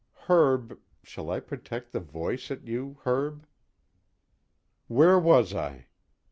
Herb 0.27 0.79
shall 1.03 1.29
I 1.29 1.39
project 1.39 1.91
the 1.91 1.99
voice 1.99 2.49
at 2.49 2.65
you, 2.65 2.97
Herb?_ 3.05 3.43
"Where 4.87 5.19
was 5.19 5.53
I?" 5.53 5.89